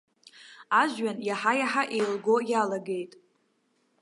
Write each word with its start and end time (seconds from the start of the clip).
Ажәҩан 0.81 1.17
иаҳа-иаҳа 1.27 1.83
еилго 1.97 2.35
иалагеит. 2.51 3.11